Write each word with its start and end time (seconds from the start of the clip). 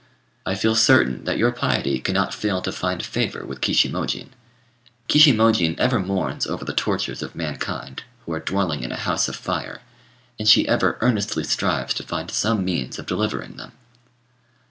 "I 0.47 0.55
feel 0.55 0.73
certain 0.73 1.25
that 1.25 1.37
your 1.37 1.51
piety 1.51 1.99
cannot 1.99 2.33
fail 2.33 2.63
to 2.63 2.71
find 2.71 3.03
favour 3.05 3.45
with 3.45 3.61
Kishimojin. 3.61 4.31
Kishimojin 5.07 5.77
ever 5.77 5.99
mourns 5.99 6.47
over 6.47 6.65
the 6.65 6.73
tortures 6.73 7.21
of 7.21 7.35
mankind, 7.35 8.01
who 8.25 8.33
are 8.33 8.39
dwelling 8.39 8.81
in 8.81 8.91
a 8.91 8.95
house 9.05 9.27
of 9.29 9.35
fire, 9.35 9.81
and 10.39 10.47
she 10.47 10.67
ever 10.67 10.97
earnestly 11.01 11.43
strives 11.43 11.93
to 11.93 12.01
find 12.01 12.31
some 12.31 12.65
means 12.65 12.97
of 12.97 13.05
delivering 13.05 13.57
them. 13.57 13.73